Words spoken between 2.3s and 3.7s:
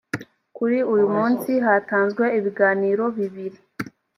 ibiganiro bibiri